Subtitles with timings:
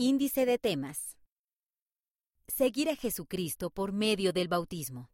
[0.00, 1.18] Índice de temas.
[2.46, 5.10] Seguir a Jesucristo por medio del bautismo.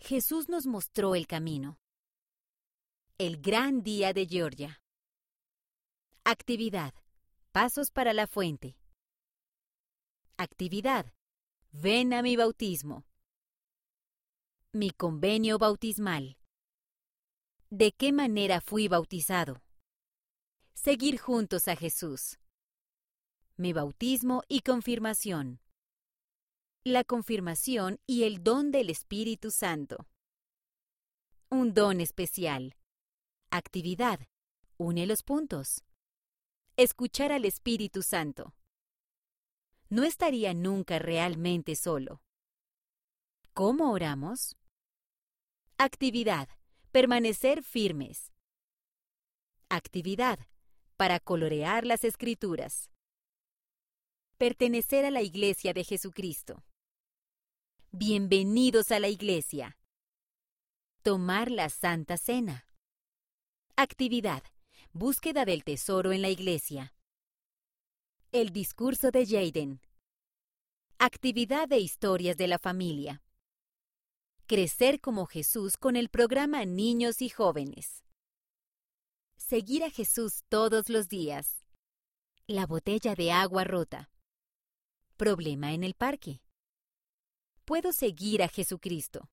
[0.00, 1.78] Jesús nos mostró el camino.
[3.18, 4.82] El gran día de Georgia.
[6.24, 6.92] Actividad.
[7.52, 8.76] Pasos para la fuente.
[10.36, 11.14] Actividad.
[11.70, 13.06] Ven a mi bautismo.
[14.72, 16.36] Mi convenio bautismal.
[17.70, 19.62] ¿De qué manera fui bautizado?
[20.74, 22.40] Seguir juntos a Jesús.
[23.58, 25.60] Mi bautismo y confirmación.
[26.84, 30.06] La confirmación y el don del Espíritu Santo.
[31.48, 32.76] Un don especial.
[33.50, 34.20] Actividad.
[34.76, 35.84] Une los puntos.
[36.76, 38.54] Escuchar al Espíritu Santo.
[39.88, 42.20] No estaría nunca realmente solo.
[43.54, 44.54] ¿Cómo oramos?
[45.78, 46.50] Actividad.
[46.92, 48.34] Permanecer firmes.
[49.70, 50.40] Actividad.
[50.98, 52.90] Para colorear las escrituras.
[54.38, 56.62] Pertenecer a la Iglesia de Jesucristo.
[57.90, 59.78] Bienvenidos a la Iglesia.
[61.02, 62.68] Tomar la Santa Cena.
[63.76, 64.42] Actividad.
[64.92, 66.94] Búsqueda del tesoro en la Iglesia.
[68.30, 69.80] El discurso de Jaden.
[70.98, 73.22] Actividad de historias de la familia.
[74.46, 78.04] Crecer como Jesús con el programa Niños y Jóvenes.
[79.38, 81.64] Seguir a Jesús todos los días.
[82.46, 84.10] La botella de agua rota.
[85.16, 86.42] Problema en el parque.
[87.64, 89.30] Puedo seguir a Jesucristo.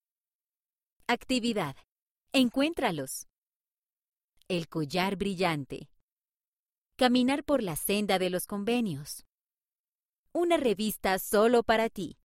[1.08, 1.75] Actividad.
[2.31, 3.28] Encuéntralos.
[4.48, 5.90] El collar brillante.
[6.95, 9.25] Caminar por la senda de los convenios.
[10.31, 12.18] Una revista solo para ti.